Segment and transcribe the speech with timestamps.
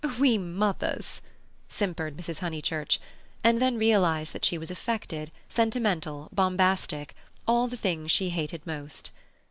[0.19, 1.21] "We mothers—"
[1.69, 2.39] simpered Mrs.
[2.39, 2.99] Honeychurch,
[3.43, 9.11] and then realized that she was affected, sentimental, bombastic—all the things she hated most.